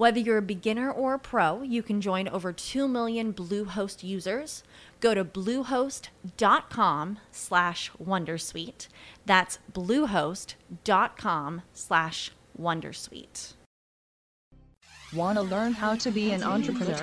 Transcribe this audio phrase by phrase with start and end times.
[0.00, 4.62] Whether you're a beginner or a pro, you can join over 2 million Bluehost users.
[4.98, 8.88] Go to bluehost.com slash wondersuite.
[9.26, 13.52] That's bluehost.com slash wondersuite.
[15.12, 16.96] Want to learn how to be an entrepreneur?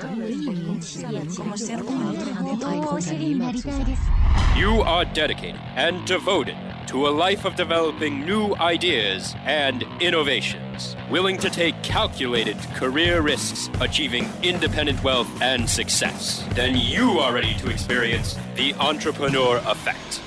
[4.55, 6.57] You are dedicated and devoted
[6.87, 13.69] to a life of developing new ideas and innovations, willing to take calculated career risks,
[13.81, 20.21] achieving independent wealth and success, then you are ready to experience the entrepreneur effect.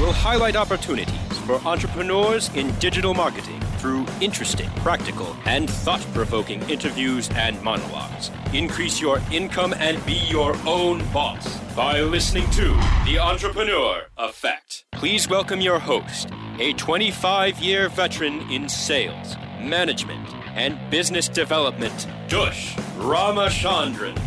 [0.00, 7.28] We'll highlight opportunities for entrepreneurs in digital marketing through interesting, practical, and thought provoking interviews
[7.34, 8.30] and monologues.
[8.54, 12.68] Increase your income and be your own boss by listening to
[13.04, 14.87] The Entrepreneur Effect.
[14.98, 16.28] Please welcome your host,
[16.58, 24.18] a 25 year veteran in sales, management, and business development, Dush Ramachandran.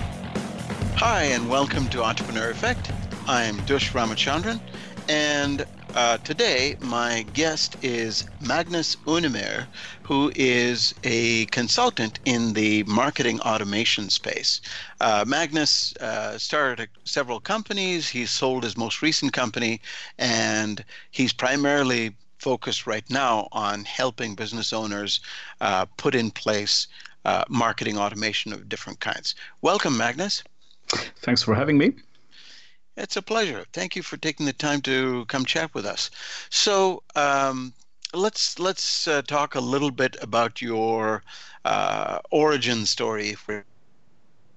[0.95, 2.89] Hi, and welcome to Entrepreneur Effect.
[3.27, 4.61] I'm Dush Ramachandran,
[5.09, 5.65] and
[5.95, 9.67] uh, today, my guest is Magnus Unemyr,
[10.03, 14.61] who is a consultant in the marketing automation space.
[14.99, 18.09] Uh, Magnus uh, started several companies.
[18.09, 19.81] He sold his most recent company,
[20.17, 25.19] and he's primarily focused right now on helping business owners
[25.59, 26.87] uh, put in place
[27.25, 29.35] uh, marketing automation of different kinds.
[29.61, 30.43] Welcome, Magnus.
[31.17, 31.93] Thanks for having me.
[33.01, 33.65] It's a pleasure.
[33.73, 36.11] Thank you for taking the time to come chat with us.
[36.51, 37.73] So um,
[38.13, 41.23] let's let's uh, talk a little bit about your
[41.65, 43.35] uh, origin story.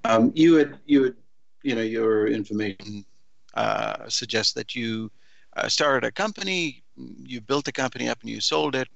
[0.04, 1.14] Um, you had you had
[1.62, 3.06] you know your information
[3.54, 5.10] uh, suggests that you
[5.56, 8.88] uh, started a company, you built a company up, and you sold it,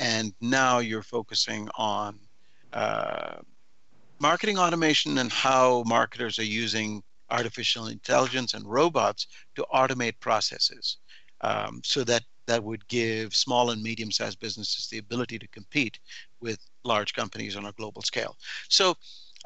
[0.00, 2.18] and now you're focusing on
[2.72, 3.36] uh,
[4.20, 10.98] marketing automation and how marketers are using artificial intelligence and robots to automate processes
[11.40, 15.98] um, so that that would give small and medium sized businesses the ability to compete
[16.40, 18.36] with large companies on a global scale.
[18.68, 18.94] So,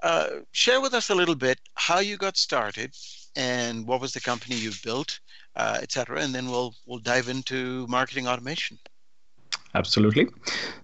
[0.02, 2.94] uh, share with us a little bit how you got started
[3.36, 5.20] and what was the company you built,
[5.56, 8.78] uh, et cetera, and then we'll we'll dive into marketing automation.
[9.74, 10.26] Absolutely.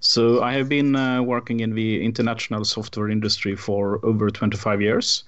[0.01, 5.25] So I have been uh, working in the international software industry for over 25 years.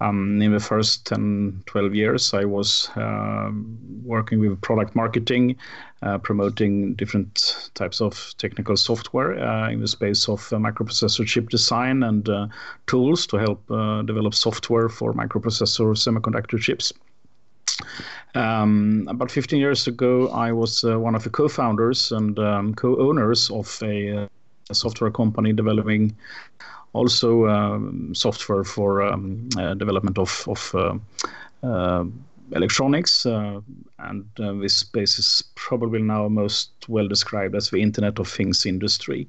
[0.00, 3.50] Um, in the first 10, 12 years, I was uh,
[4.04, 5.56] working with product marketing,
[6.02, 11.48] uh, promoting different types of technical software uh, in the space of uh, microprocessor chip
[11.48, 12.46] design and uh,
[12.86, 16.92] tools to help uh, develop software for microprocessor semiconductor chips.
[18.36, 22.96] Um, about 15 years ago, I was one of the co founders and um, co
[22.98, 24.28] owners of a, a
[24.74, 26.14] software company developing
[26.92, 32.04] also um, software for um, uh, development of, of uh, uh,
[32.52, 38.64] electronics, and this space is probably now most well described as the Internet of Things
[38.64, 39.28] industry.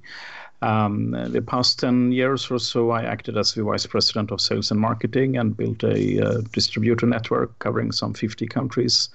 [0.62, 4.72] Um, the past 10 years or so, I acted as the vice president of sales
[4.72, 9.10] and marketing and built a uh, distributor network covering some 50 countries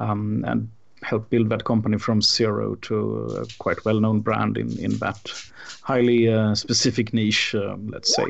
[0.00, 0.70] um, and
[1.02, 5.32] helped build that company from zero to a quite well known brand in, in that
[5.82, 8.26] highly uh, specific niche, uh, let's say.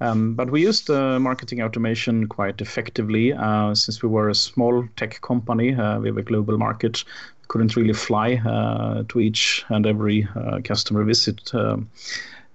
[0.00, 4.86] Um, but we used uh, marketing automation quite effectively uh, since we were a small
[4.96, 5.74] tech company.
[5.74, 7.04] Uh, we have a global market.
[7.48, 10.28] Couldn't really fly uh, to each and every
[10.64, 11.54] customer visit.
[11.54, 11.88] Um,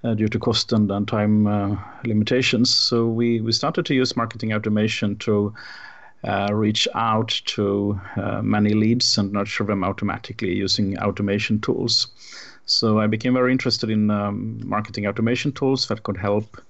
[0.03, 2.73] uh, due to cost and, and time uh, limitations.
[2.73, 5.53] So we, we started to use marketing automation to
[6.23, 7.99] uh, reach out to
[8.43, 12.07] many leads and nurture them automatically using automation tools.
[12.65, 16.61] So I became very interested in um, marketing automation tools that could help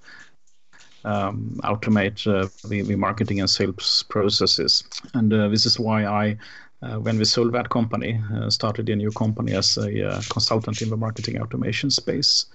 [1.04, 4.84] um, automate uh, the, the, marketing and sales processes.
[5.14, 6.36] And uh, this is why I,
[6.82, 10.82] uh, when we sold that company, uh, started a new company as a uh, consultant
[10.82, 12.46] in the marketing automation space.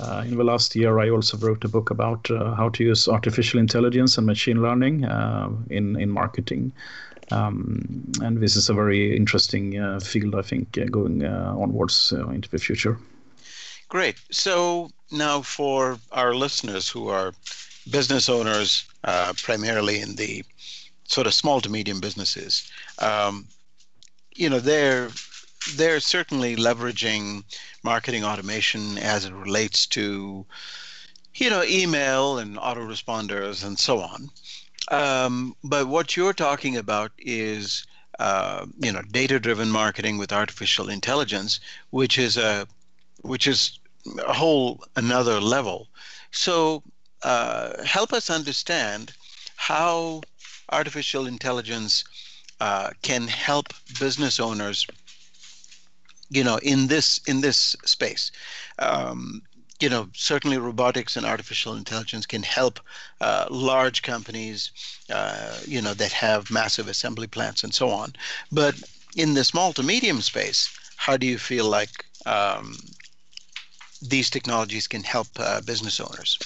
[0.00, 3.60] Uh, in the last year, I also wrote a book about how to use artificial
[3.60, 5.04] intelligence and machine learning
[5.70, 6.72] in in marketing.
[7.30, 12.96] Um, and this is a very interesting field, I think, going onwards into the future.
[13.88, 14.16] Great.
[14.30, 17.32] So now, for our listeners who are
[17.90, 20.44] business owners, uh, primarily in the
[21.04, 23.46] sort of small to medium businesses, um,
[24.34, 25.08] you know, they're
[25.74, 27.42] they're certainly leveraging
[27.82, 30.46] marketing automation as it relates to,
[31.34, 34.30] you know, email and autoresponders and so on.
[34.90, 37.86] Um, but what you're talking about is,
[38.18, 42.66] uh, you know, data-driven marketing with artificial intelligence, which is a,
[43.22, 43.78] which is
[44.26, 45.88] a whole another level.
[46.30, 46.82] So
[47.22, 49.12] uh, help us understand
[49.56, 50.22] how
[50.70, 52.04] artificial intelligence
[52.60, 53.68] uh, can help
[54.00, 54.86] business owners
[56.30, 58.30] you know in this in this space
[58.78, 59.42] um,
[59.80, 62.80] you know certainly robotics and artificial intelligence can help
[63.20, 64.70] uh, large companies
[65.12, 68.12] uh, you know that have massive assembly plants and so on
[68.52, 68.74] but
[69.16, 72.76] in the small to medium space how do you feel like um,
[74.02, 76.38] these technologies can help uh, business owners.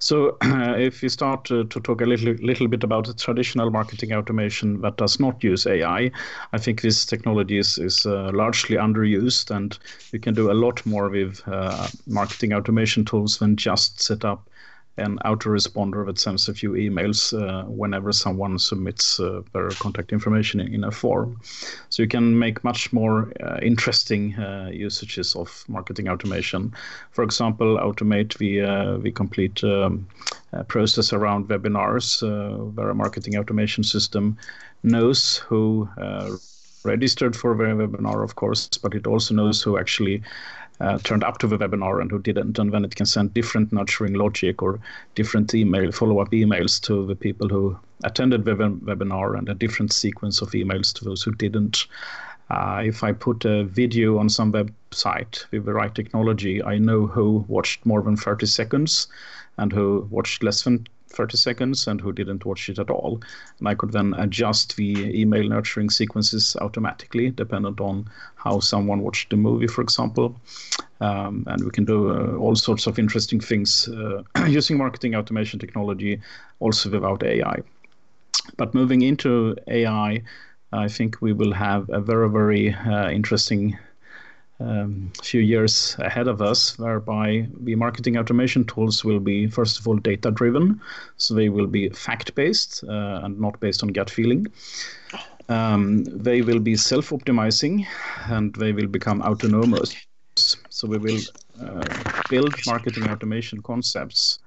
[0.00, 4.12] So, uh, if we start to, to, talk a little little bit about traditional marketing
[4.12, 6.10] automation that does not use AI,
[6.52, 9.78] I think this technology is, is uh, largely underused, and
[10.12, 14.49] you can do a lot more with uh, marketing automation tools than just set up
[15.00, 20.60] an autoresponder that sends a few emails uh, whenever someone submits uh, their contact information
[20.60, 21.40] in, in, a form.
[21.88, 26.72] So you can make much more uh, interesting uh, usages of marketing automation.
[27.10, 30.06] For example, automate the uh, the complete um,
[30.52, 32.22] uh, process around webinars,
[32.74, 34.36] where a marketing automation system
[34.82, 35.88] knows who
[36.84, 40.22] registered for the webinar, of course, but it also knows who actually
[40.80, 43.72] uh, turned up to the webinar and who didn't, and then it can send different
[43.72, 44.80] nurturing logic or
[45.14, 50.40] different email follow-up emails to the people who attended the webinar and a different sequence
[50.40, 51.86] of emails to those who didn't.
[52.48, 57.06] Uh, if I put a video on some website with the right technology, I know
[57.06, 59.06] who watched more than 30 seconds
[59.56, 63.20] and who watched less than 30 seconds and who didn't watch it at all.
[63.58, 69.30] And I could then adjust the email nurturing sequences automatically, dependent on how someone watched
[69.30, 70.34] the movie, for example.
[71.00, 75.58] Um, and we can do uh, all sorts of interesting things uh, using marketing automation
[75.58, 76.20] technology,
[76.60, 77.62] also without AI.
[78.56, 80.22] But moving into AI,
[80.72, 83.78] I think we will have a very, very uh, interesting
[84.60, 89.88] um, few years ahead of us, whereby the marketing automation tools will be, first of
[89.88, 90.80] all, data driven.
[91.16, 94.46] So they will be fact based uh, and not based on gut feeling.
[95.48, 97.86] Um, they will be self optimizing
[98.26, 99.96] and they will become autonomous.
[100.36, 101.20] So we will
[101.60, 101.84] uh,
[102.28, 104.38] build marketing automation concepts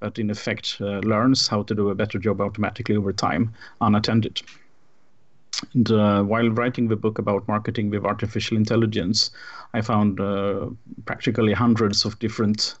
[0.00, 4.42] that, in effect, uh, learns how to do a better job automatically over time, unattended.
[5.74, 9.30] And uh, while writing the book about marketing with artificial intelligence,
[9.72, 10.70] I found uh,
[11.04, 12.76] practically hundreds of different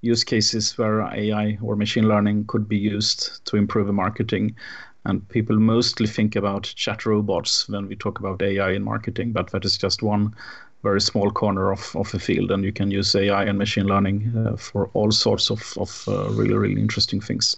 [0.00, 4.54] use cases where AI or machine learning could be used to improve marketing.
[5.04, 9.50] And people mostly think about chat robots when we talk about AI in marketing, but
[9.50, 10.34] that is just one
[10.82, 12.50] very small corner of, of the field.
[12.50, 16.28] And you can use AI and machine learning uh, for all sorts of, of uh,
[16.30, 17.56] really, really interesting things.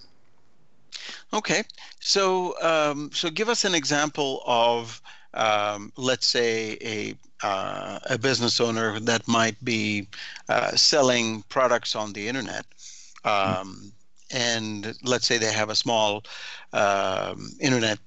[1.32, 1.62] Okay,
[2.00, 5.00] so um, so give us an example of
[5.34, 7.14] um, let's say a
[7.46, 10.08] uh, a business owner that might be
[10.48, 12.66] uh, selling products on the internet,
[13.24, 13.92] um,
[14.32, 16.22] and let's say they have a small
[16.72, 17.98] um, internet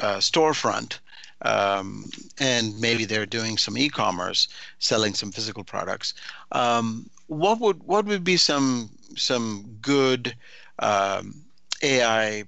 [0.00, 0.98] uh, storefront.
[1.42, 2.04] um,
[2.38, 6.14] and maybe they're doing some e-commerce, selling some physical products.
[6.52, 10.34] Um, what would what would be some some good
[10.78, 11.44] um,
[11.82, 12.44] AI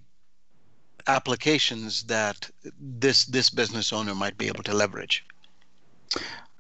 [1.07, 5.25] applications that this this business owner might be able to leverage?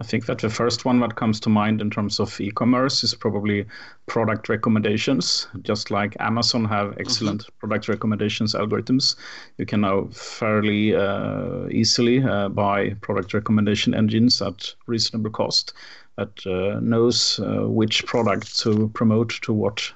[0.00, 3.14] I think that the first one that comes to mind in terms of e-commerce is
[3.14, 3.66] probably
[4.06, 5.46] product recommendations.
[5.60, 7.00] Just like Amazon have mm-hmm.
[7.00, 7.58] excellent mm-hmm.
[7.58, 9.16] product recommendations algorithms,
[9.58, 15.74] you can now fairly uh, easily uh, buy product recommendation engines at reasonable cost
[16.16, 19.92] that uh, knows uh, which product to promote to what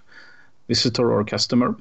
[0.68, 1.76] visitor or customer.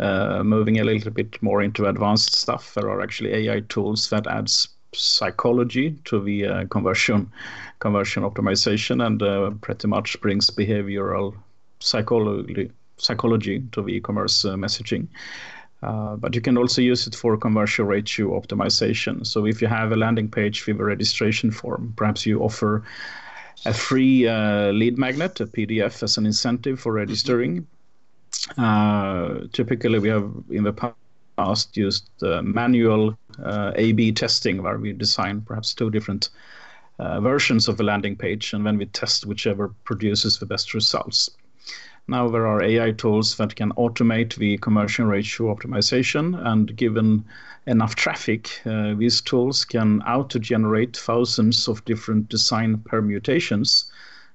[0.00, 4.26] Uh, moving a little bit more into advanced stuff, there are actually AI tools that
[4.26, 7.30] adds psychology to the uh, conversion
[7.78, 11.34] conversion optimization and uh, pretty much brings behavioral
[11.80, 15.08] psychology psychology to the e-commerce uh, messaging.
[15.82, 19.26] Uh, but you can also use it for conversion ratio optimization.
[19.26, 22.84] So if you have a landing page with a registration form, perhaps you offer
[23.64, 27.66] a free uh, lead magnet, a PDF, as an incentive for registering.
[28.58, 30.94] Uh, typically, we have in the
[31.36, 36.30] past used uh, manual uh, A/B testing, where we design perhaps two different
[36.98, 41.30] uh, versions of the landing page, and then we test whichever produces the best results.
[42.08, 47.24] Now there are AI tools that can automate the conversion ratio optimization, and given
[47.66, 53.91] enough traffic, uh, these tools can auto-generate thousands of different design permutations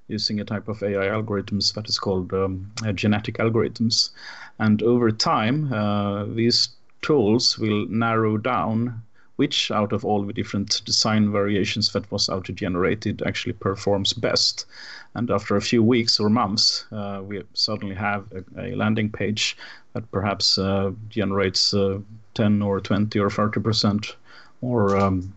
[0.08, 4.10] using a type of AI algorithms that is called um, genetic algorithms.
[4.58, 6.70] And over time, uh, these
[7.02, 9.02] tools will narrow down
[9.38, 14.66] which out of all the different design variations that was auto-generated actually performs best.
[15.14, 19.56] And after a few weeks or months, uh, we suddenly have a, a, landing page
[19.92, 22.00] that perhaps uh, generates uh,
[22.34, 24.16] 10 or 20 or 30 percent
[24.60, 25.32] more um,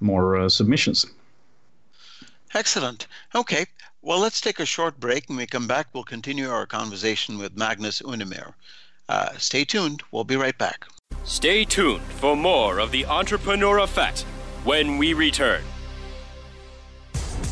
[0.00, 1.06] more uh, submissions.
[2.54, 3.06] Excellent.
[3.36, 3.66] Okay.
[4.04, 5.28] Well, let's take a short break.
[5.28, 8.54] When we come back, we'll continue our conversation with Magnus Unemyr.
[9.08, 10.02] Uh, stay tuned.
[10.10, 10.86] We'll be right back.
[11.22, 14.22] Stay tuned for more of the Entrepreneur Effect
[14.64, 15.62] when we return.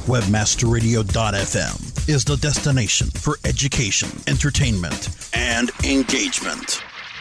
[0.07, 6.83] Webmasterradio.fm is the destination for education, entertainment, and engagement.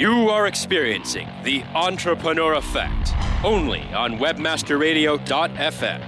[0.00, 3.12] You are experiencing the Entrepreneur Effect
[3.44, 6.00] only on WebmasterRadio.fm.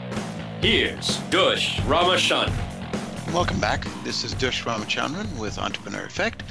[0.63, 3.35] Here's Dush Ramachandran.
[3.35, 3.85] Welcome back.
[4.03, 6.43] This is Dush Ramachandran with Entrepreneur Effect.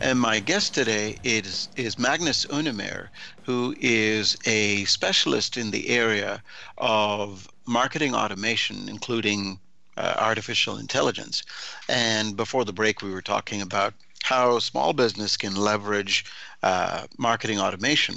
[0.00, 3.10] And my guest today is, is Magnus Unemyr,
[3.44, 6.42] who is a specialist in the area
[6.78, 9.60] of marketing automation, including
[9.96, 11.44] uh, artificial intelligence.
[11.88, 13.94] And before the break, we were talking about
[14.28, 16.24] how small business can leverage
[16.62, 18.16] uh, marketing automation.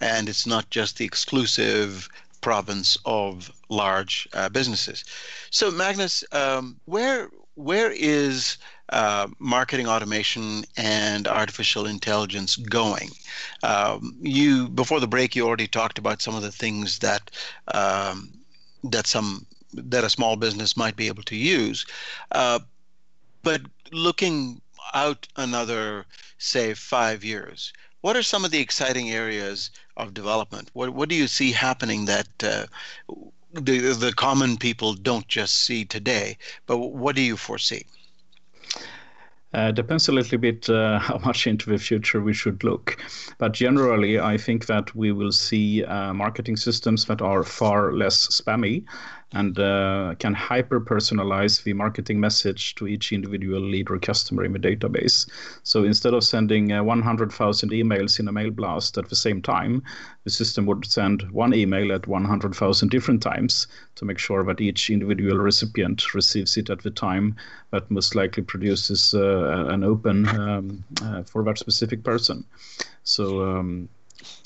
[0.00, 2.08] And it's not just the exclusive
[2.40, 5.04] province of large uh, businesses.
[5.50, 8.58] So, Magnus, um, where where is
[8.90, 13.10] uh, marketing automation and artificial intelligence going?
[13.62, 17.30] Um, you before the break, you already talked about some of the things that
[17.74, 18.30] um,
[18.84, 21.84] that some that a small business might be able to use.
[22.32, 22.60] Uh,
[23.42, 24.60] but looking
[24.94, 26.06] out another,
[26.38, 30.70] say, five years, what are some of the exciting areas of development?
[30.74, 32.66] What what do you see happening that uh,
[33.52, 37.84] the the common people don't just see today, but what do you foresee?
[39.54, 42.98] Uh, depends a little bit uh, how much into the future we should look.
[43.38, 48.28] But generally, I think that we will see uh, marketing systems that are far less
[48.28, 48.84] spammy
[49.32, 54.52] and uh, can hyper personalize the marketing message to each individual lead or customer in
[54.52, 55.28] the database.
[55.64, 59.82] So instead of sending uh, 100,000 emails in a mail blast at the same time,
[60.24, 63.66] the system would send one email at 100,000 different times
[63.96, 67.34] to make sure that each individual recipient receives it at the time
[67.72, 72.44] that most likely produces uh, an open um, uh, for that specific person.
[73.02, 73.88] So um,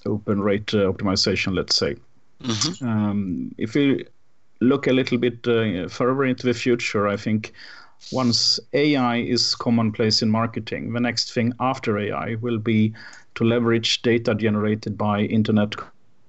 [0.06, 1.96] open rate uh, optimization, let's say.
[2.42, 2.88] Mm-hmm.
[2.88, 4.06] Um, if we
[4.60, 7.52] look a little bit uh, further into the future, I think
[8.12, 12.94] once AI is commonplace in marketing, the next thing after AI will be
[13.34, 15.74] to leverage data generated by internet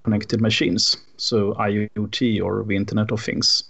[0.03, 3.63] connected machines, so IoT or the Internet of Things.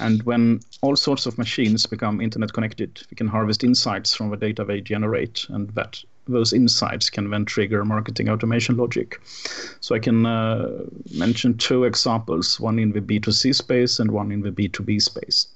[0.00, 4.36] And when all sorts of machines become internet connected, we can harvest insights from the
[4.36, 9.20] data they generate, and that those insights can then trigger marketing automation logic.
[9.80, 14.42] So I can uh, mention two examples, one in the B2C space and one in
[14.42, 15.48] the B2B space.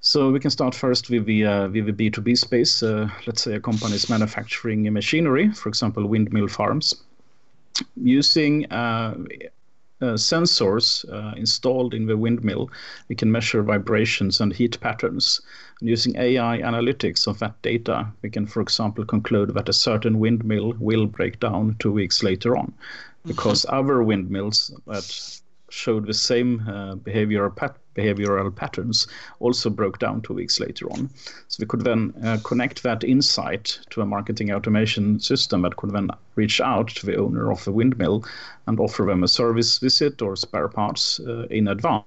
[0.00, 2.82] So we can start first with the, uh, with the B2B space.
[2.82, 6.94] Uh, let's say a company is manufacturing machinery, for example, windmill farms.
[7.96, 9.14] Using uh,
[10.02, 12.70] uh, sensors uh, installed in the windmill,
[13.08, 15.42] we can measure vibrations and heat patterns.
[15.80, 20.74] Using AI analytics of that data, we can, for example, conclude that a certain windmill
[20.78, 22.72] will break down two weeks later on,
[23.24, 23.76] because mm-hmm.
[23.76, 29.06] other windmills that showed the same uh, behavioral, pat- behavioral patterns
[29.38, 31.08] also broke down two weeks later on.
[31.48, 35.92] So we could then uh, connect that insight to a marketing automation system that could
[35.92, 38.24] then reach out to the owner of the windmill
[38.66, 42.04] and offer them a service visit or spare parts uh, in advance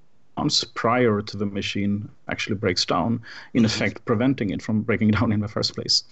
[0.64, 3.22] prior to the machine actually breaks down,
[3.54, 6.04] in effect preventing it from breaking down in the first place.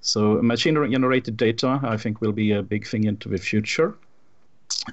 [0.00, 3.96] So machine generated data, I think, will be a big thing into the future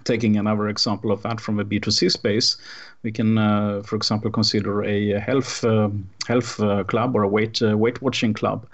[0.04, 2.58] taking another example of that from the B2C space,
[3.04, 5.90] we can, uh, for example, consider a health uh,
[6.28, 8.66] health uh, club or a weight uh, weight watching club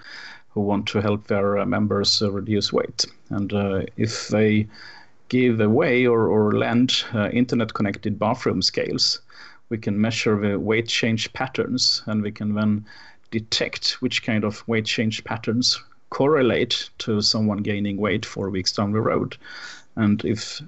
[0.50, 3.04] who want to help their uh, members uh, reduce weight.
[3.30, 3.52] And
[3.96, 4.66] if they
[5.28, 9.20] give away or, or lend internet connected bathroom scales,
[9.70, 12.84] we can measure the weight change patterns and we can then
[13.30, 18.92] detect which kind of weight change patterns correlate to someone gaining weight four weeks down
[18.92, 19.36] the road.
[19.94, 20.60] And if,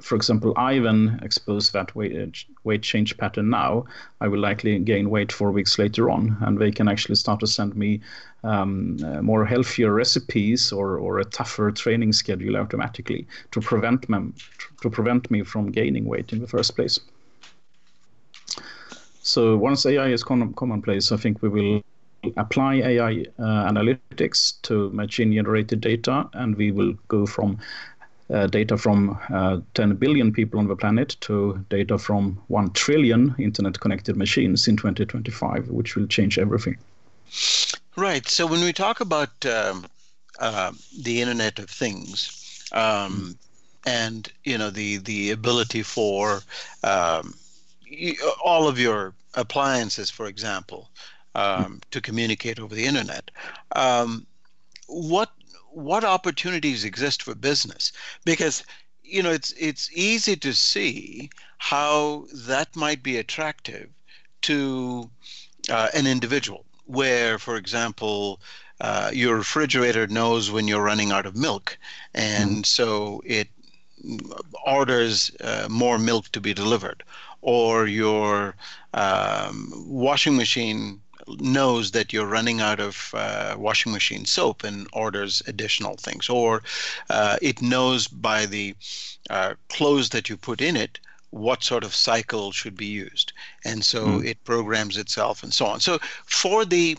[0.00, 3.86] for example, I then expose that weight, weight change pattern now,
[4.20, 7.46] I will likely gain weight four weeks later on, and they can actually start to
[7.46, 8.00] send me
[8.42, 14.32] um, uh, more healthier recipes or, or a tougher training schedule automatically to prevent me
[14.82, 17.00] to prevent me from gaining weight in the first place.
[19.24, 21.82] So once AI is com- commonplace, I think we will
[22.36, 27.58] apply AI uh, analytics to machine generated data, and we will go from
[28.32, 33.34] uh, data from uh, 10 billion people on the planet to data from 1 trillion
[33.38, 36.76] internet connected machines in 2025, which will change everything.
[37.96, 38.28] Right.
[38.28, 39.86] So when we talk about um,
[40.38, 43.38] uh, the Internet of Things, um,
[43.86, 46.42] and you know the the ability for
[46.82, 47.34] um,
[48.44, 50.90] all of your appliances, for example,
[51.34, 51.80] mm.
[51.90, 53.30] to communicate over the internet,
[53.74, 54.26] um,
[54.86, 55.30] what
[55.70, 57.92] what opportunities exist for business
[58.24, 58.62] because
[59.02, 61.28] you know it's it's easy to see
[61.58, 63.88] how that might be attractive
[64.40, 65.10] to
[65.70, 68.40] uh, an individual where for example
[68.80, 71.76] uh, your refrigerator knows when you're running out of milk
[72.14, 73.48] and mm so it
[74.66, 77.02] orders uh, more milk to be delivered
[77.44, 78.56] or your
[78.94, 81.00] um, washing machine
[81.40, 86.62] knows that you're running out of uh, washing machine soap and orders additional things, or
[87.10, 88.74] uh, it knows by the
[89.28, 90.98] uh, clothes that you put in it
[91.30, 93.32] what sort of cycle should be used,
[93.64, 94.24] and so mm.
[94.24, 95.80] it programs itself and so on.
[95.80, 96.96] So for the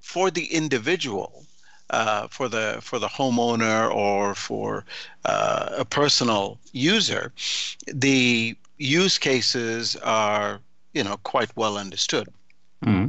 [0.00, 1.44] for the individual,
[1.90, 4.84] uh, for the for the homeowner or for
[5.26, 7.32] uh, a personal user,
[7.86, 10.60] the use cases are
[10.92, 12.28] you know quite well understood.
[12.84, 13.08] Mm-hmm.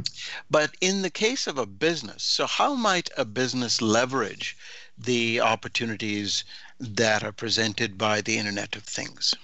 [0.50, 4.56] But in the case of a business, so how might a business leverage
[4.96, 6.44] the opportunities
[6.80, 9.34] that are presented by the Internet of Things?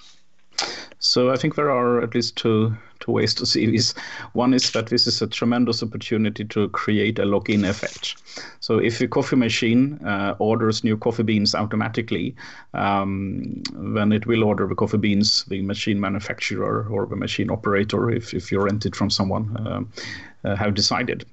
[0.98, 3.94] So I think there are at least two two ways to see this.
[4.32, 8.14] One is that this is a tremendous opportunity to create a lock-in effect.
[8.60, 12.36] So if a coffee machine uh, orders new coffee beans automatically,
[12.74, 18.10] um, then it will order the coffee beans the machine manufacturer or the machine operator,
[18.10, 21.24] if, if you rent it from someone, uh, uh, have decided.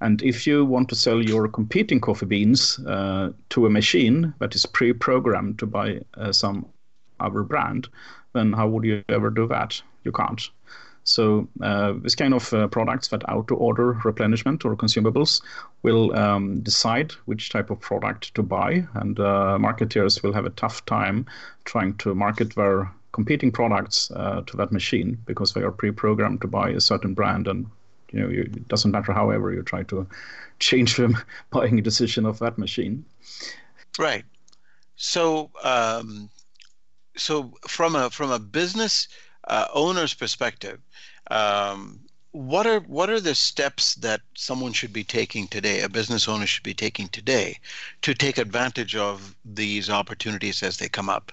[0.00, 4.54] And if you want to sell your competing coffee beans uh, to a machine that
[4.54, 6.66] is pre-programmed to buy uh, some
[7.18, 7.88] other brand,
[8.32, 9.80] then how would you ever do that?
[10.04, 10.48] You can't.
[11.04, 15.42] So uh, this kind of uh, products that auto-order replenishment or consumables
[15.82, 20.50] will um, decide which type of product to buy, and uh, marketeers will have a
[20.50, 21.26] tough time
[21.64, 26.46] trying to market their competing products uh, to that machine because they are pre-programmed to
[26.46, 27.66] buy a certain brand, and
[28.12, 30.06] you know you, it doesn't matter however you try to
[30.58, 31.16] change them
[31.50, 33.04] buying decision of that machine.
[33.98, 34.24] Right.
[34.96, 36.28] So um,
[37.20, 39.08] so from a from a business
[39.48, 40.80] uh, owner's perspective,
[41.30, 42.00] um,
[42.32, 46.46] what are what are the steps that someone should be taking today, a business owner
[46.46, 47.58] should be taking today,
[48.02, 51.32] to take advantage of these opportunities as they come up?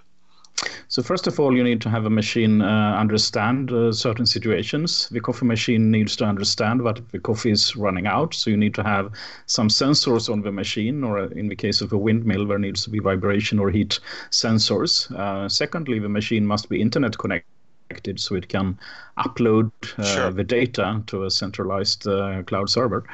[0.89, 5.09] So first of all, you need to have a machine uh, understand uh, certain situations.
[5.09, 8.33] The coffee machine needs to understand that the coffee is running out.
[8.33, 9.11] So you need to have
[9.45, 12.83] some sensors on the machine, or uh, in the case of a windmill, there needs
[12.85, 13.99] to be vibration or heat
[14.31, 15.11] sensors.
[15.11, 17.51] Uh, secondly, the machine must be internet connected
[17.87, 18.77] connected so it can
[19.17, 20.31] upload uh, sure.
[20.31, 23.05] the data to a centralized uh, cloud server.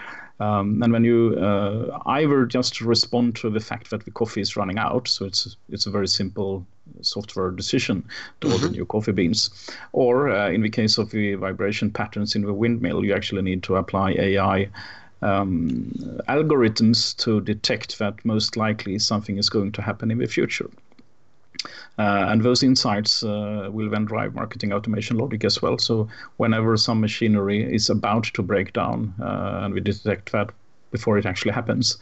[0.43, 4.57] Um, and when you uh, either just respond to the fact that the coffee is
[4.57, 6.65] running out, so it's it's a very simple
[7.01, 8.03] software decision
[8.41, 8.55] to mm-hmm.
[8.55, 9.49] order new coffee beans,
[9.93, 13.63] or uh, in the case of the vibration patterns in the windmill, you actually need
[13.63, 14.69] to apply AI.
[15.21, 15.93] Um,
[16.27, 20.69] algorithms to detect that most likely something is going to happen in the future.
[21.99, 25.77] Uh, and those insights uh, will then drive marketing automation logic as well.
[25.77, 30.49] So whenever some machinery is about to break down uh, and we detect that
[30.91, 31.97] before it actually happens,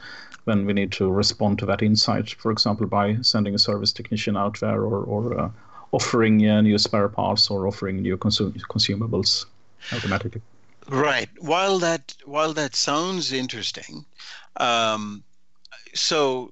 [0.46, 4.36] then we need to respond to that insight, for example, by sending a service technician
[4.36, 5.50] out there or, or uh,
[5.92, 9.46] offering uh, new spare parts or offering new consum- consumables
[9.94, 10.42] automatically.
[10.88, 11.30] Right.
[11.40, 14.04] While that while that sounds interesting,
[14.58, 15.24] um,
[15.94, 16.52] so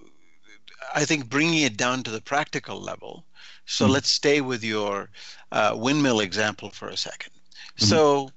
[0.95, 3.25] I think bringing it down to the practical level.
[3.65, 5.09] So mm let's stay with your
[5.51, 7.85] uh, windmill example for a 2nd mm-hmm.
[7.85, 8.31] So,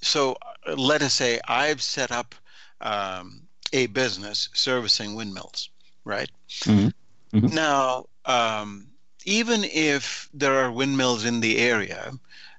[0.00, 2.34] so uh, let us say I've set up
[2.80, 5.70] um, a business servicing windmills,
[6.04, 6.30] right?
[6.64, 7.36] Mm-hmm.
[7.36, 7.54] Mm-hmm.
[7.54, 8.86] Now, um,
[9.24, 12.12] even if there are windmills in the area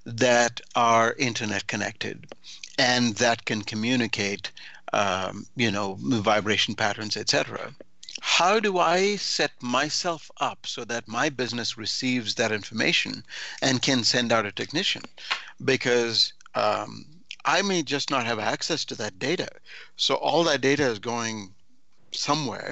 [0.05, 2.27] that are internet connected
[2.77, 4.51] and that can communicate,
[4.91, 7.73] um, you know, vibration patterns, etc
[8.21, 13.23] how do I set myself up so that my business receives that information
[13.61, 15.03] and can send out a technician?
[15.63, 17.05] Because um,
[17.45, 19.49] I may just not have access to that data.
[19.95, 21.53] So all that data is going
[22.11, 22.71] somewhere.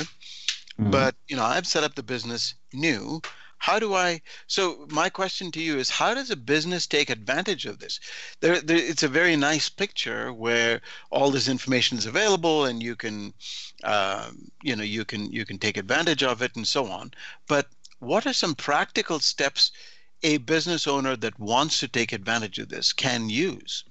[0.79, 0.91] Mm-hmm.
[0.91, 3.21] But you know, I've set up the business new
[3.65, 7.65] how do i so my question to you is how does a business take advantage
[7.65, 7.99] of this?
[8.39, 12.95] There, there, it's a very nice picture where all this information is available and you
[12.95, 13.33] can
[13.83, 14.29] uh,
[14.61, 17.11] you know you can you can take advantage of it and so on.
[17.47, 17.65] But
[17.99, 19.71] what are some practical steps
[20.21, 23.83] a business owner that wants to take advantage of this can use?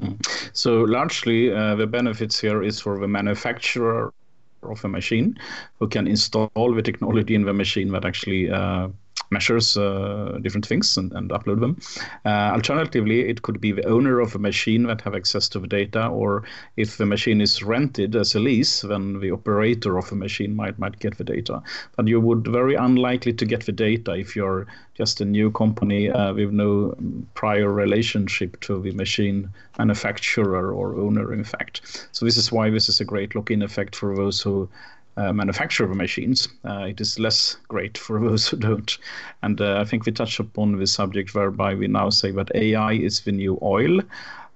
[0.00, 0.14] Hmm.
[0.52, 4.14] so largely uh, the benefits here is for the manufacturer
[4.62, 5.38] of a machine
[5.78, 8.88] who can install the technology in the machine that actually uh,
[9.32, 11.78] measures uh, different things and, and upload them.
[12.24, 15.66] Uh, alternatively, it could be the owner of a machine that have access to the
[15.66, 16.44] data, or
[16.76, 20.78] if the machine is rented as a lease, then the operator of a machine might
[20.78, 21.62] might get the data.
[21.96, 26.10] But you would very unlikely to get the data if you're just a new company
[26.10, 26.94] uh, with no
[27.34, 32.08] prior relationship to the machine manufacturer or owner, in fact.
[32.12, 34.68] So this is why this is a great lock-in effect for those who
[35.16, 36.48] uh, manufacture of machines.
[36.64, 38.98] Uh, it is less great for those who don't.
[39.42, 42.92] And uh, I think we touched upon this subject whereby we now say that AI
[42.92, 44.00] is the new oil.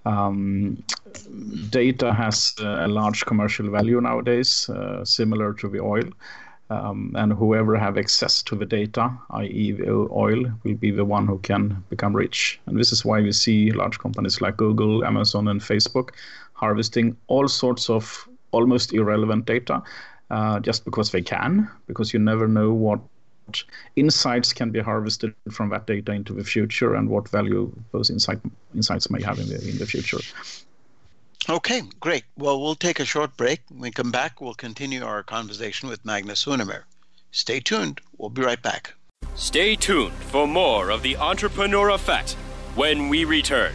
[0.04, 0.82] Um,
[1.70, 6.04] data has a large commercial value nowadays, uh, similar to the oil.
[6.68, 11.26] Um, and whoever have access to the data, i.e., the oil, will be the one
[11.26, 12.60] who can become rich.
[12.66, 16.10] And this is why we see large companies like Google, Amazon, and Facebook
[16.54, 19.82] harvesting all sorts of almost irrelevant data
[20.30, 23.00] uh, just because they can, because you never know what
[23.94, 28.40] insights can be harvested from that data into the future and what value those insight,
[28.74, 30.18] insights may have in the, in the future.
[31.48, 32.24] Okay, great.
[32.36, 33.60] Well, we'll take a short break.
[33.68, 36.82] When we come back, we'll continue our conversation with Magnus Hunemer.
[37.30, 38.00] Stay tuned.
[38.18, 38.94] We'll be right back.
[39.36, 42.32] Stay tuned for more of the Entrepreneur Effect
[42.74, 43.74] when we return.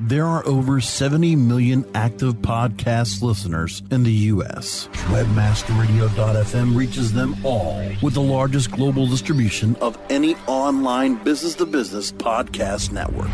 [0.00, 4.88] There are over 70 million active podcast listeners in the U.S.
[5.06, 12.10] Webmasterradio.fm reaches them all with the largest global distribution of any online business to business
[12.10, 13.30] podcast network.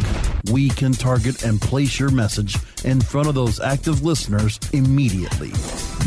[0.53, 5.53] We can target and place your message in front of those active listeners immediately.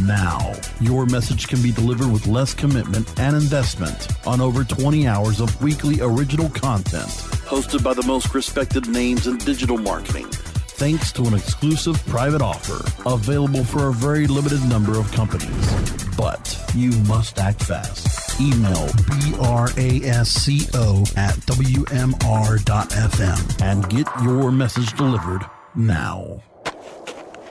[0.02, 5.40] Now, your message can be delivered with less commitment and investment on over 20 hours
[5.40, 7.10] of weekly original content
[7.46, 10.28] hosted by the most respected names in digital marketing
[10.76, 15.74] thanks to an exclusive private offer available for a very limited number of companies.
[16.18, 18.40] But you must act fast.
[18.42, 18.88] Email
[19.44, 22.02] brasco at wmr.fm
[23.62, 26.42] and get your message delivered now.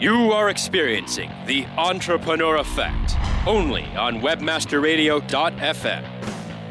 [0.00, 3.16] You are experiencing the entrepreneur effect
[3.48, 6.04] only on webmasterradio.fm.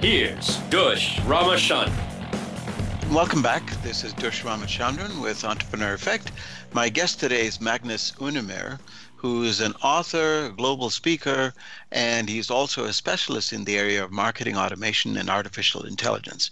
[0.02, 3.12] Here's Dush Ramachandran.
[3.12, 3.70] Welcome back.
[3.82, 6.32] This is Dush Ramachandran with Entrepreneur Effect.
[6.72, 8.80] My guest today is Magnus Unemyr,
[9.18, 11.54] who is an author, global speaker,
[11.92, 16.50] and he's also a specialist in the area of marketing automation and artificial intelligence.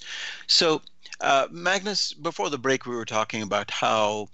[0.48, 0.82] So,
[1.22, 4.30] uh, Magnus, before the break, we were talking about how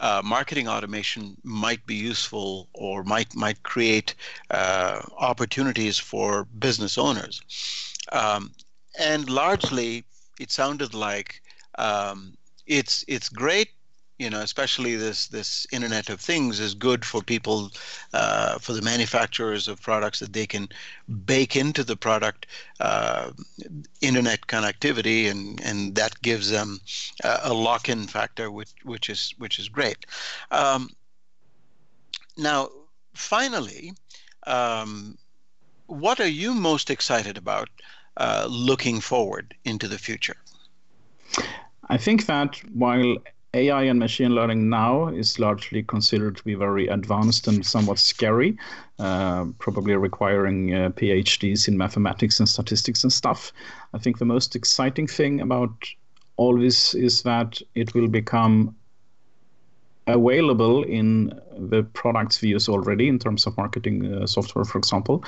[0.00, 4.14] uh, marketing automation might be useful or might might create
[4.50, 7.40] uh, opportunities for business owners,
[8.12, 8.52] um,
[8.98, 10.04] and largely
[10.40, 11.40] it sounded like
[11.78, 13.70] um, it's it's great
[14.24, 17.70] you know, especially this this Internet of Things is good for people,
[18.14, 20.66] uh, for the manufacturers of products that they can
[21.26, 22.46] bake into the product
[22.80, 23.32] uh,
[24.00, 26.80] internet connectivity, and and that gives them
[27.22, 30.06] a lock-in factor, which which is which is great.
[30.50, 30.88] Um,
[32.38, 32.70] now,
[33.12, 33.92] finally,
[34.46, 35.18] um,
[35.86, 37.68] what are you most excited about
[38.16, 40.36] uh, looking forward into the future?
[41.90, 43.18] I think that while
[43.54, 48.58] AI and machine learning now is largely considered to be very advanced and somewhat scary,
[48.98, 53.52] uh, probably requiring uh, PhDs in mathematics and statistics and stuff.
[53.92, 55.72] I think the most exciting thing about
[56.36, 58.74] all this is that it will become
[60.06, 65.24] available in the products we use already in terms of marketing uh, software, for example.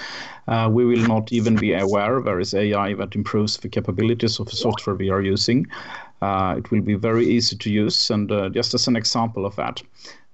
[0.48, 4.46] Uh, we will not even be aware there is AI that improves the capabilities of
[4.46, 5.66] the software we are using.
[6.22, 8.10] Uh, it will be very easy to use.
[8.10, 9.82] And uh, just as an example of that,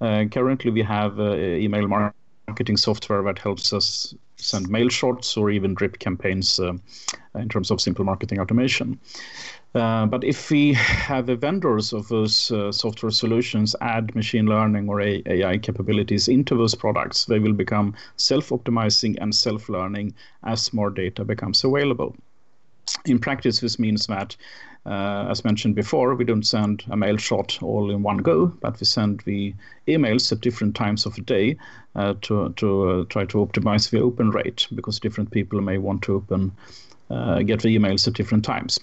[0.01, 5.75] uh, currently we have email marketing software that helps us send mail shots or even
[5.75, 8.99] drip campaigns in terms of simple marketing automation.
[9.75, 14.89] Uh, but if we have the vendors of those uh, software solutions add machine learning
[14.89, 20.15] or AI capabilities into those products, they will become self-optimizing and self-learning
[20.45, 22.15] as more data becomes available.
[23.07, 24.37] In practice, this means that
[24.85, 28.81] uh, as mentioned before, we don't send a mail shot all in one go, but
[28.81, 29.55] we send the
[29.87, 31.57] emails at different times of the day
[31.95, 36.03] uh, to, to uh, try to optimize the open rate because different people may want
[36.03, 36.51] to open
[37.11, 38.79] uh, get the emails at different times.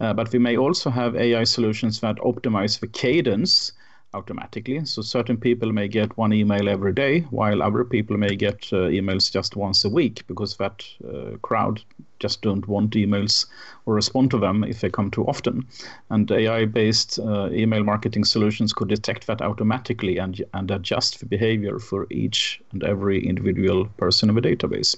[0.00, 3.72] Uh, but we may also have AI solutions that optimize the cadence
[4.14, 4.84] automatically.
[4.84, 8.88] So certain people may get one email every day, while other people may get uh,
[8.88, 11.82] emails just once a week because that uh, crowd
[12.18, 13.46] just don't want emails
[13.86, 15.66] or respond to them if they come too often.
[16.10, 21.78] And AI-based uh, email marketing solutions could detect that automatically and and adjust the behavior
[21.78, 24.96] for each and every individual person in the database.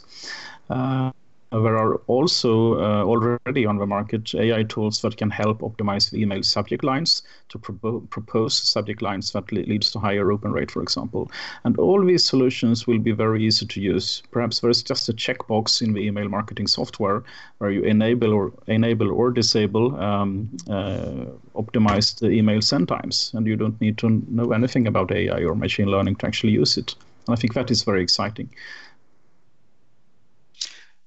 [1.53, 6.23] There are also uh, already on the market AI tools that can help optimize the
[6.23, 10.71] email subject lines to pro- propose subject lines that le- leads to higher open rate,
[10.71, 11.31] for example.
[11.65, 14.23] And all these solutions will be very easy to use.
[14.31, 17.23] Perhaps there's just a checkbox in the email marketing software
[17.59, 23.57] where you enable or enable or disable um, uh, optimized email send times, and you
[23.57, 26.95] don't need to know anything about AI or machine learning to actually use it.
[27.27, 28.49] And I think that is very exciting.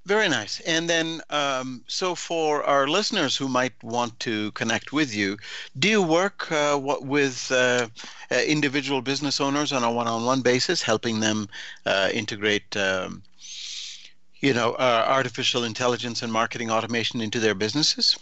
[0.06, 0.60] Very nice.
[0.62, 5.38] And then, um, so for our listeners who might want to connect with you,
[5.80, 7.88] do you work uh, with uh,
[8.32, 11.48] uh, individual business owners on a one-on-one basis, helping them
[11.88, 13.24] uh, integrate, um,
[14.42, 18.16] you know, uh, artificial intelligence and marketing automation into their businesses?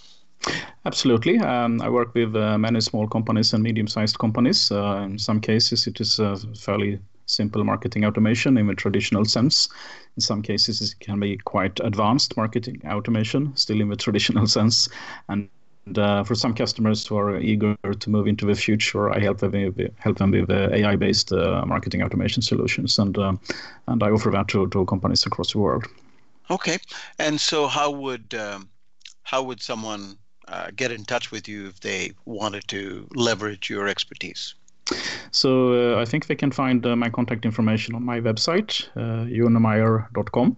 [0.85, 1.37] Absolutely.
[1.39, 4.71] Um, I work with uh, many small companies and medium-sized companies.
[4.71, 6.17] in some cases, it is
[6.61, 9.69] fairly simple marketing automation in a traditional sense.
[10.15, 14.89] In some cases, it can be quite advanced marketing automation, still in the traditional sense.
[15.29, 15.49] And
[15.97, 19.51] uh, for some customers who are eager to move into the future, I help them
[19.51, 23.33] with, help them with uh, AI-based uh, marketing automation solutions, and uh,
[23.87, 25.85] and I offer that to, to companies across the world.
[26.49, 26.77] Okay,
[27.19, 28.69] and so how would um,
[29.23, 33.87] how would someone uh, get in touch with you if they wanted to leverage your
[33.87, 34.55] expertise?
[35.33, 39.25] So uh, I think they can find uh, my contact information on my website, uh,
[39.25, 40.57] unemyr.com,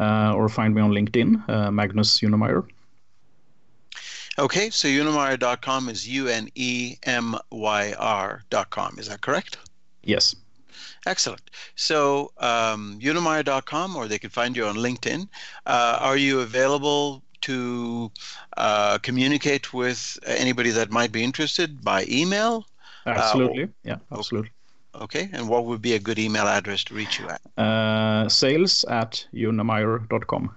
[0.00, 2.66] uh, or find me on LinkedIn, uh, Magnus Unemyr.
[4.38, 8.96] Okay, so unemyr.com is U N E M Y R.com.
[8.98, 9.58] Is that correct?
[10.02, 10.34] Yes.
[11.06, 11.50] Excellent.
[11.74, 15.28] So um, unemyr.com, or they can find you on LinkedIn.
[15.66, 18.10] Uh, are you available to
[18.56, 22.66] uh, communicate with anybody that might be interested by email?
[23.06, 23.64] Absolutely.
[23.64, 24.50] Uh, yeah, absolutely.
[24.94, 25.28] Okay.
[25.32, 27.40] And what would be a good email address to reach you at?
[27.58, 30.54] Uh, sales at unemyr.com.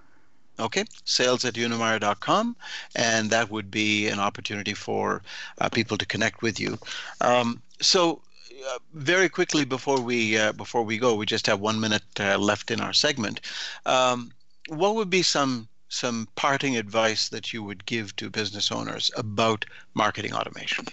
[0.59, 2.55] Okay, sales at unemyr.com,
[2.93, 5.21] and that would be an opportunity for
[5.61, 6.77] uh, people to connect with you.
[7.21, 8.21] Um, so,
[8.67, 12.37] uh, very quickly before we uh, before we go, we just have one minute uh,
[12.37, 13.39] left in our segment.
[13.85, 14.31] Um,
[14.67, 19.63] what would be some some parting advice that you would give to business owners about
[19.93, 20.85] marketing automation?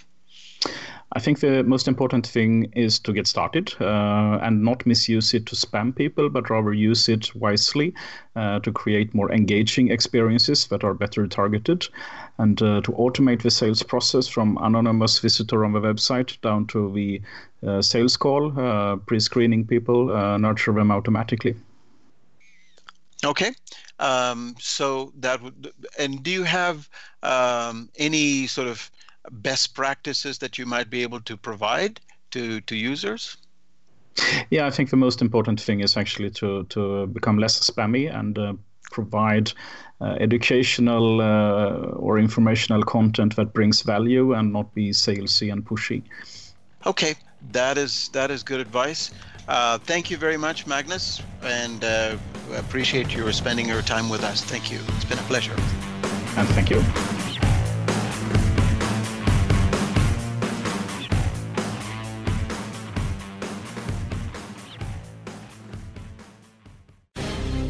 [1.13, 5.45] I think the most important thing is to get started uh, and not misuse it
[5.45, 7.93] to spam people, but rather use it wisely
[8.35, 11.87] uh, to create more engaging experiences that are better targeted
[12.39, 16.91] and uh, to automate the sales process from anonymous visitor on the website down to
[16.93, 17.21] the
[17.65, 21.55] uh, sales call, uh, pre screening people, uh, nurture them automatically.
[23.23, 23.51] Okay.
[23.99, 26.87] Um, so that would, and do you have
[27.23, 28.91] um, any sort of
[29.31, 31.99] best practices that you might be able to provide
[32.31, 33.37] to, to users?
[34.49, 38.37] Yeah, I think the most important thing is actually to, to become less spammy and
[38.37, 38.53] uh,
[38.91, 39.51] provide
[40.01, 46.03] uh, educational uh, or informational content that brings value and not be salesy and pushy.
[46.85, 47.15] Okay,
[47.51, 49.11] that is that is good advice.
[49.47, 52.17] Uh, thank you very much, Magnus, and uh,
[52.55, 54.43] appreciate your spending your time with us.
[54.43, 54.79] Thank you.
[54.95, 55.55] It's been a pleasure.
[56.35, 56.83] And thank you.